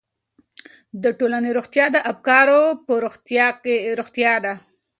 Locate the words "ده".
4.45-4.53